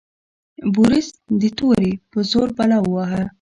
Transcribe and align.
بوریس 0.73 1.07
د 1.41 1.43
تورې 1.57 1.91
په 2.09 2.19
زور 2.29 2.49
بلا 2.57 2.77
وواهه. 2.81 3.23